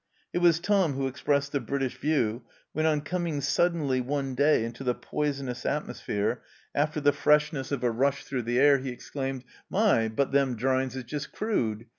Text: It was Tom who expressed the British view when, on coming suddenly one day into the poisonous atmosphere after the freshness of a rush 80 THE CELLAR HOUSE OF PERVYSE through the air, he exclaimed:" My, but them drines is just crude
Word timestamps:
It 0.33 0.39
was 0.39 0.59
Tom 0.59 0.93
who 0.93 1.05
expressed 1.05 1.51
the 1.51 1.59
British 1.59 1.95
view 1.99 2.41
when, 2.73 2.87
on 2.87 3.01
coming 3.01 3.39
suddenly 3.39 4.01
one 4.01 4.33
day 4.33 4.65
into 4.65 4.83
the 4.83 4.95
poisonous 4.95 5.63
atmosphere 5.63 6.41
after 6.73 6.99
the 6.99 7.13
freshness 7.13 7.71
of 7.71 7.83
a 7.83 7.91
rush 7.91 8.21
80 8.21 8.23
THE 8.23 8.29
CELLAR 8.29 8.29
HOUSE 8.29 8.29
OF 8.29 8.29
PERVYSE 8.29 8.29
through 8.29 8.41
the 8.41 8.59
air, 8.59 8.77
he 8.79 8.89
exclaimed:" 8.89 9.43
My, 9.69 10.07
but 10.07 10.31
them 10.31 10.55
drines 10.55 10.95
is 10.95 11.03
just 11.03 11.31
crude 11.33 11.85